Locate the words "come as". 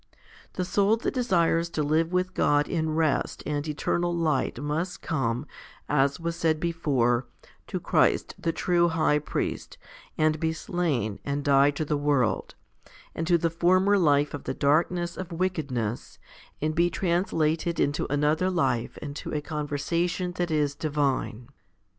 5.03-6.19